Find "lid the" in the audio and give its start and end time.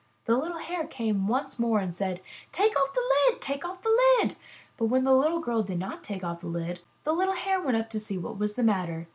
6.47-7.13